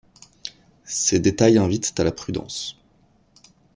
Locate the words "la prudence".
2.03-2.75